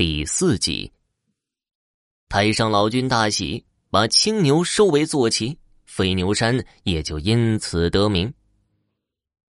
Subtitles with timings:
[0.00, 0.90] 第四集。
[2.30, 8.32] 太上老君大喜，把青牛收为坐骑，飞牛山也就因此得名。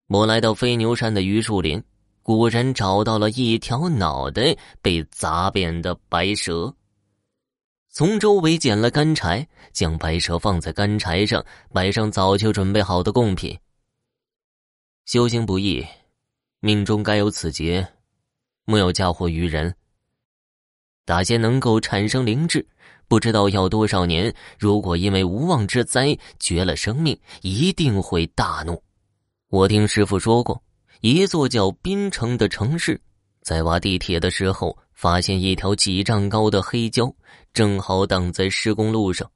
[0.08, 1.84] 我来到飞牛山的榆树林，
[2.24, 6.76] 果然找到了一条脑袋被砸扁的白蛇。
[7.90, 13.56] 从周围捡了干柴，将白蛇放在干柴上，摆上早就准备好的贡品。
[15.06, 15.86] 修行不易，
[16.62, 17.88] 命中该有此劫，
[18.66, 19.76] 莫要嫁祸于人。
[21.06, 22.66] 大仙能够产生灵智，
[23.08, 24.34] 不知道要多少年。
[24.58, 28.82] 如果因为无妄之灾绝了生命，一定会大怒。
[29.50, 30.62] 我听师傅说过，
[31.02, 33.00] 一座叫滨城的城市，
[33.42, 34.78] 在挖地铁的时候。
[34.94, 37.12] 发现一条几丈高的黑胶，
[37.54, 39.28] 正好挡在施工路上。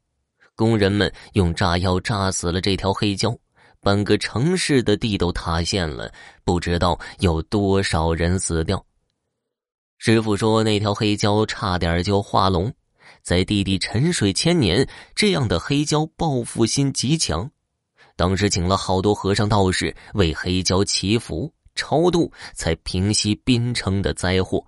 [0.56, 3.36] 工人们用炸药炸死了这条黑胶，
[3.82, 8.86] 半个城市的地都塌陷了，不知道有多少人死掉。
[10.08, 12.72] 师傅说，那条黑蛟差点就化龙，
[13.24, 17.50] 在地底沉睡千年，这样的黑蛟报复心极强。
[18.16, 24.64] 当时请了好多和尚道士为黑蛟祈福超度，才平息滨城的灾祸。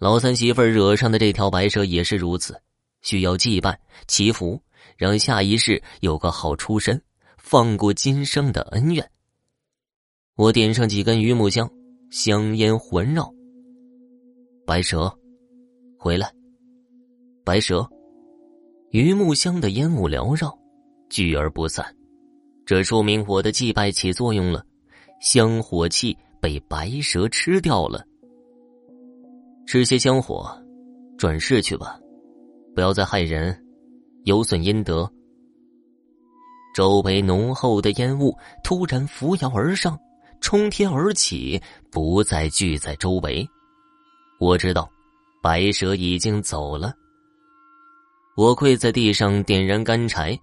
[0.00, 2.60] 老三媳妇惹上的这条白蛇也是如此，
[3.02, 4.60] 需要祭拜祈福，
[4.96, 7.00] 让下一世有个好出身，
[7.36, 9.10] 放过今生的恩怨。
[10.34, 11.70] 我点上几根榆木香，
[12.10, 13.32] 香烟环绕。
[14.72, 15.14] 白蛇，
[15.98, 16.32] 回来！
[17.44, 17.86] 白蛇，
[18.92, 20.50] 榆木香的烟雾缭绕，
[21.10, 21.84] 聚而不散，
[22.64, 24.64] 这说明我的祭拜起作用了，
[25.20, 28.02] 香火气被白蛇吃掉了。
[29.66, 30.50] 吃些香火，
[31.18, 32.00] 转世去吧，
[32.74, 33.54] 不要再害人，
[34.24, 35.06] 有损阴德。
[36.74, 40.00] 周围浓厚的烟雾突然扶摇而上，
[40.40, 43.46] 冲天而起，不再聚在周围。
[44.42, 44.90] 我知道，
[45.40, 46.92] 白蛇已经走了。
[48.36, 50.36] 我跪在地上，点燃干柴，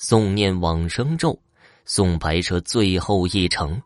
[0.00, 1.38] 诵念往生咒，
[1.84, 3.80] 送白蛇最后一程。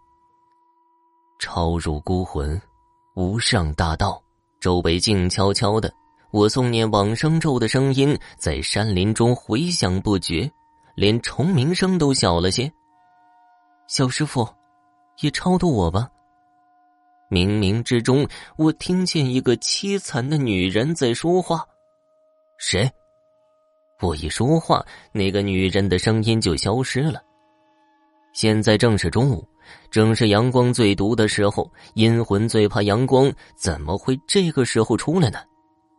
[1.38, 2.59] 超入孤魂，
[3.15, 4.22] 无上大道。
[4.60, 5.92] 周围静悄悄的，
[6.31, 10.50] 我诵念往生咒的声音在山林中回响不绝，
[10.94, 12.72] 连虫鸣声都小了些。
[13.88, 14.48] 小师傅，
[15.21, 16.09] 也超度我吧。
[17.30, 18.26] 冥冥之中，
[18.56, 21.64] 我听见一个凄惨的女人在说话。
[22.58, 22.91] 谁？
[24.00, 27.22] 我一说话，那个女人的声音就消失了。
[28.32, 29.46] 现在正是中午。
[29.88, 35.38] 正是阳光最毒的时候，阴魂最怕阳光，怎么会这个时候出来呢？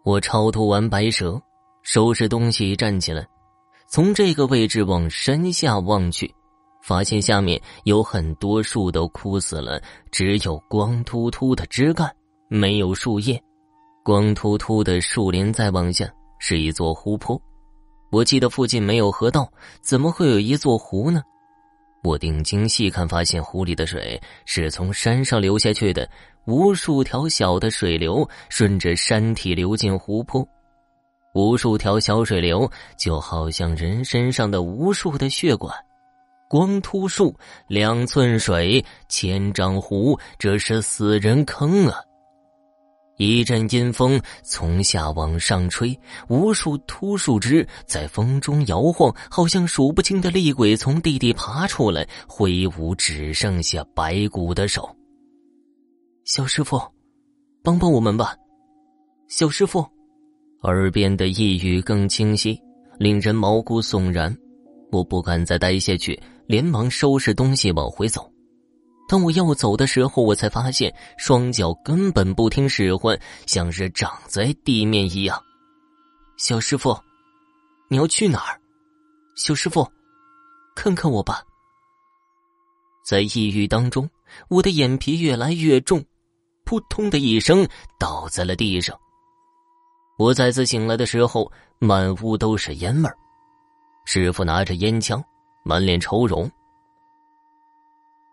[0.03, 1.41] 我超脱完白蛇，
[1.83, 3.25] 收拾东西站起来，
[3.87, 6.33] 从这个位置往山下望去，
[6.81, 9.81] 发现下面有很多树都枯死了，
[10.11, 12.11] 只有光秃秃的枝干，
[12.47, 13.41] 没有树叶。
[14.03, 17.39] 光秃秃的树林再往下是一座湖泊，
[18.11, 19.47] 我记得附近没有河道，
[19.81, 21.21] 怎么会有一座湖呢？
[22.03, 26.09] 我定睛细看，发现湖里的水是从山上流下去的，
[26.47, 30.43] 无数条小的水流顺着山体流进湖泊，
[31.35, 32.67] 无数条小水流
[32.97, 35.71] 就好像人身上的无数的血管。
[36.51, 37.33] 光秃树，
[37.69, 41.95] 两寸水，千丈湖，这是死人坑啊！
[43.15, 45.97] 一阵阴风从下往上吹，
[46.27, 54.93] 无数秃树枝在风中摇晃，好像数不清的厉鬼从地底爬出来，挥舞只剩下白骨的手。
[56.25, 56.77] 小师傅，
[57.63, 58.35] 帮帮我们吧！
[59.29, 59.79] 小师傅，
[60.63, 62.61] 耳边的呓语更清晰，
[62.99, 64.37] 令人毛骨悚然。
[64.91, 68.29] 我不敢再待下去，连忙收拾东西往回走。
[69.07, 75.41] 当我要走的时候，我才发现双脚根本不听使唤，像是长在地面一样。
[76.35, 76.93] 小师傅，
[77.87, 78.59] 你要去哪儿？
[79.37, 79.89] 小师傅，
[80.75, 81.41] 看看我吧。
[83.05, 84.09] 在抑郁当中，
[84.49, 86.03] 我的眼皮越来越重，
[86.65, 87.65] 扑通的一声
[87.97, 88.93] 倒在了地上。
[90.17, 91.49] 我再次醒来的时候，
[91.79, 93.15] 满屋都是烟味儿。
[94.05, 95.23] 师傅拿着烟枪，
[95.63, 96.49] 满脸愁容。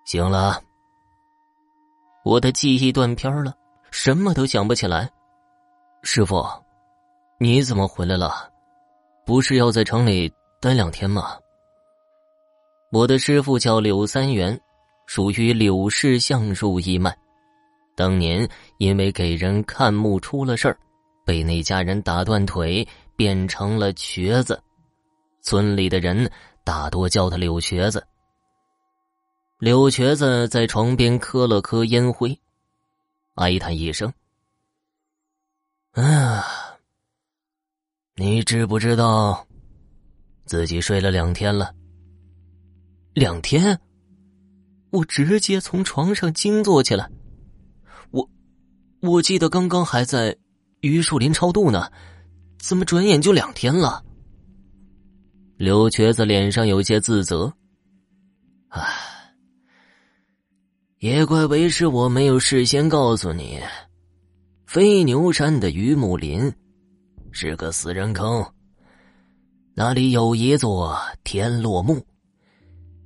[0.04, 0.62] 醒了。
[2.24, 3.54] 我的记忆断片了，
[3.90, 5.10] 什么都想不起来。
[6.02, 6.44] 师傅，
[7.38, 8.50] 你怎么回来了？
[9.24, 11.36] 不是要在城里待两天吗？
[12.90, 14.58] 我的师傅叫柳三元，
[15.06, 17.16] 属于柳氏橡树一脉。
[17.94, 18.48] 当年
[18.78, 20.78] 因为给人看墓出了事儿，
[21.24, 22.86] 被那家人打断腿，
[23.16, 24.58] 变成了瘸子。
[25.42, 26.30] 村里的人
[26.68, 28.06] 大多叫他柳瘸子。
[29.58, 32.38] 柳瘸子在床边磕了磕烟灰，
[33.36, 34.12] 哀叹一声
[35.96, 36.44] ：“啊，
[38.16, 39.46] 你知不知道
[40.44, 41.74] 自己睡了两天了？
[43.14, 43.80] 两天？
[44.90, 47.10] 我直接从床上惊坐起来。
[48.10, 48.28] 我，
[49.00, 50.36] 我记得刚刚还在
[50.80, 51.90] 榆树林超度呢，
[52.58, 54.04] 怎么转眼就两天了？
[55.58, 57.52] 刘瘸子脸上有些自责。
[58.68, 58.80] 唉，
[61.00, 63.60] 也怪为师我没有事先告诉你，
[64.66, 66.52] 飞牛山的榆木林
[67.32, 68.46] 是个死人坑，
[69.74, 72.00] 那里有一座天落墓。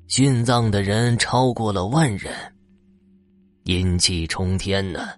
[0.06, 2.34] 殉葬的人超过了万人，
[3.64, 5.08] 阴气冲天呢。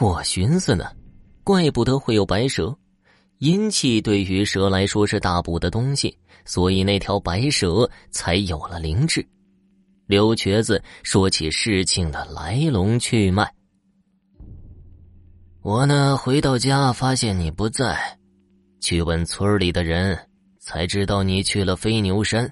[0.00, 0.90] 我寻思呢，
[1.44, 2.76] 怪不得会有白蛇，
[3.38, 9.24] 阴气对于蛇来说是大补的东西，所以那条白蛇才有了灵智。
[10.06, 13.52] 刘瘸子说起事情的来龙去脉。
[15.60, 18.18] 我呢，回到家发现你不在，
[18.80, 20.18] 去问村里的人，
[20.58, 22.50] 才知道你去了飞牛山。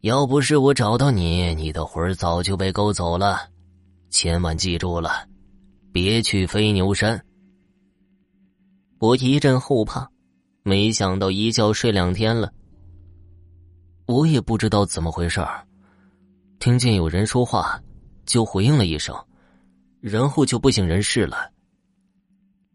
[0.00, 3.50] 要不是我找到你，你的魂早就被勾走了。
[4.08, 5.28] 千万记住了，
[5.92, 7.22] 别去飞牛山。
[8.98, 10.08] 我一阵后怕，
[10.62, 12.50] 没想到一觉睡两天了。
[14.10, 15.64] 我也不知道怎么回事儿，
[16.58, 17.80] 听见有人说话，
[18.26, 19.14] 就回应了一声，
[20.00, 21.52] 然后就不省人事了。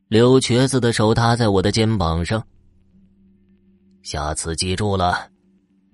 [0.08, 2.42] 刘瘸子的手搭在我的肩膀上，
[4.02, 5.30] 下次记住了。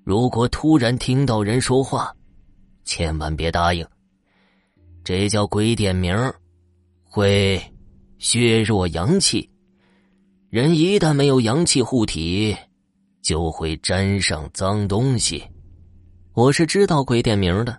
[0.04, 2.16] 如果突然听到人说话，
[2.84, 3.84] 千万别答应。
[5.04, 6.16] 这叫鬼点名，
[7.04, 7.60] 会
[8.20, 9.50] 削弱阳气。
[10.50, 12.56] 人一旦没有阳气护体，
[13.22, 15.44] 就会沾上脏东西。
[16.34, 17.78] 我是知道鬼点名的，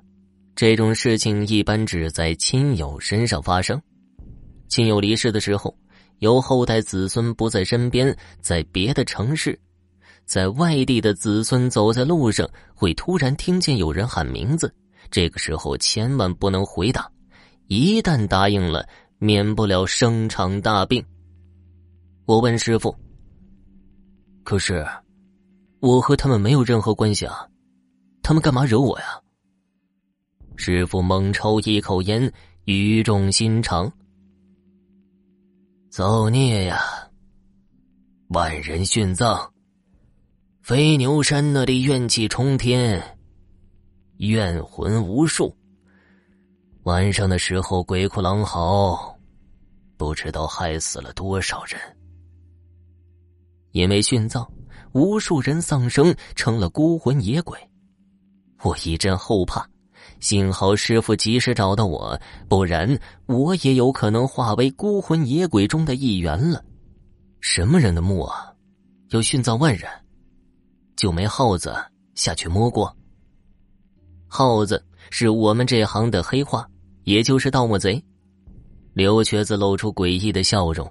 [0.54, 3.80] 这种事情一般只在亲友身上发生。
[4.68, 5.76] 亲友离世的时候，
[6.18, 9.58] 有后代子孙不在身边，在别的城市。
[10.24, 14.72] 在外地的子孙走在路上，会突然听见有人喊名字，
[15.10, 17.10] 这个时候千万不能回答，
[17.66, 18.86] 一旦答应了，
[19.18, 21.04] 免不了生场大病。
[22.24, 22.94] 我问师傅
[24.44, 24.86] ：“可是，
[25.82, 27.48] 我和他们没有任何关系啊，
[28.22, 29.20] 他们干嘛惹我呀？”
[30.54, 32.32] 师傅猛抽一口烟，
[32.66, 33.92] 语重心长
[35.90, 36.80] ：“造孽呀，
[38.28, 39.52] 万人殉葬。”
[40.62, 43.18] 飞牛山那里怨气冲天，
[44.18, 45.52] 怨魂无数。
[46.84, 49.18] 晚上的时候鬼哭狼嚎，
[49.96, 51.76] 不知道害死了多少人。
[53.72, 54.48] 因为殉葬，
[54.92, 57.58] 无数人丧生，成了孤魂野鬼。
[58.62, 59.66] 我一阵后怕，
[60.20, 62.18] 幸好师傅及时找到我，
[62.48, 66.64] 不然我也有可能化为孤魂野鬼中的一员了。
[67.40, 68.52] 什么人的墓啊，
[69.10, 69.90] 要殉葬万人？
[70.94, 71.74] 就没耗子
[72.14, 72.94] 下去摸过。
[74.28, 76.68] 耗子是我们这行的黑话，
[77.04, 78.02] 也就是盗墓贼。
[78.92, 80.88] 刘瘸子露出诡异的笑容，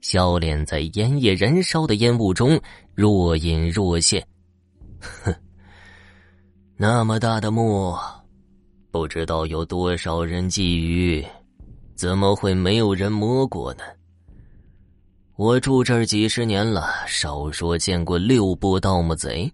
[0.00, 2.58] 笑脸在烟叶燃烧的烟雾中
[2.94, 4.26] 若隐若现。
[5.00, 5.34] 哼，
[6.76, 7.96] 那么大的墓，
[8.90, 11.26] 不知道有多少人觊觎，
[11.94, 13.84] 怎么会没有人摸过呢？
[15.36, 19.50] 我住这儿几十年了，少说见过六波盗墓贼。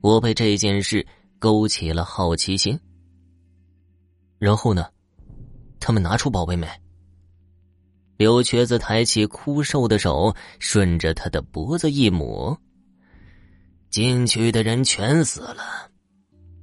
[0.00, 1.04] 我被这件事
[1.38, 2.78] 勾起了好奇心。
[4.38, 4.86] 然后呢？
[5.80, 6.66] 他们拿出宝贝没？
[8.16, 12.58] 刘瘸子抬起枯瘦的手，顺着他的脖子一抹。
[13.90, 15.90] 进去的人全死了，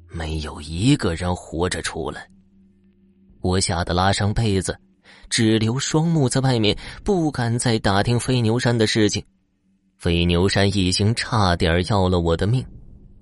[0.07, 2.27] 没有一个人活着出来。
[3.41, 4.77] 我吓得拉上被子。
[5.29, 9.23] 只留双目在外面，不敢再打听飞牛山的事情。
[9.97, 12.63] 飞牛山一行差点要了我的命。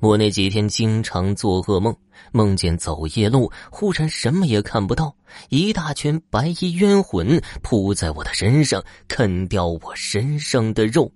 [0.02, 1.96] 我那几天经常做噩梦，
[2.32, 5.16] 梦见走夜路，忽然什么也看不到，
[5.50, 11.12] 一大群白衣冤魂扑在我的身上，啃掉我身上的肉。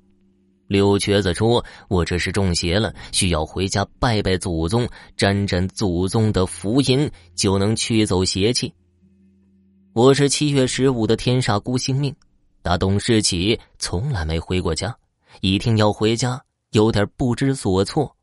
[0.67, 4.87] 刘瘸子说：“我这是中邪了，需要回家拜拜祖宗，
[5.17, 8.71] 沾沾祖宗的福音，就能驱走邪气。”
[9.93, 12.15] 我是七月十五的天煞孤星命，
[12.61, 14.95] 打懂事起从来没回过家，
[15.41, 16.39] 一听要回家，
[16.71, 18.15] 有点不知所措。